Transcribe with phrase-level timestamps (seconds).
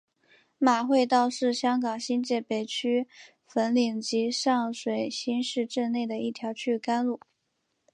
[0.57, 3.07] 马会道是香港新界北区
[3.45, 7.19] 粉岭及上水新市镇内的一条区域干路。